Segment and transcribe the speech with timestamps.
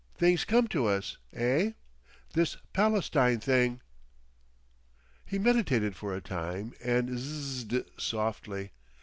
[0.17, 1.17] Things come to us.
[1.31, 1.73] Eh?
[2.33, 3.81] This Palestine thing."...
[5.23, 8.71] He meditated for a time and Zzzzed softly.